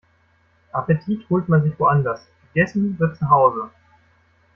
[0.73, 3.69] Appetit holt man sich woanders, gegessen wird zu Hause.